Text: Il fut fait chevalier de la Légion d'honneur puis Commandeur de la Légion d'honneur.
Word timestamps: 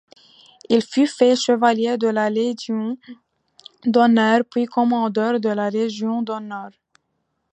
Il 0.67 0.81
fut 0.81 1.05
fait 1.05 1.35
chevalier 1.35 1.95
de 1.95 2.07
la 2.07 2.31
Légion 2.31 2.97
d'honneur 3.85 4.39
puis 4.49 4.65
Commandeur 4.65 5.39
de 5.39 5.49
la 5.49 5.69
Légion 5.69 6.23
d'honneur. 6.23 6.71